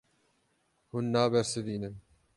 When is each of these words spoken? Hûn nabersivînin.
Hûn 0.91 1.05
nabersivînin. 1.13 1.95